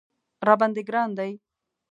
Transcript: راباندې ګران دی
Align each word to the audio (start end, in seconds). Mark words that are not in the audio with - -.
راباندې 0.47 0.81
ګران 0.89 1.09
دی 1.17 1.31